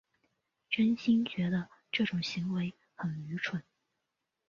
[0.67, 3.63] 真心觉得这种行为很愚蠢